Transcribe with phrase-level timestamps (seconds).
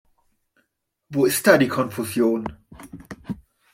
[1.09, 2.47] Wo ist da die Konfusion?